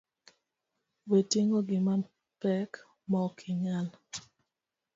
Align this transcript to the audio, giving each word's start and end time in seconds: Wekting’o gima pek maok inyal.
Wekting’o 1.09 1.59
gima 1.69 1.95
pek 2.41 2.71
maok 3.11 3.37
inyal. 3.51 3.87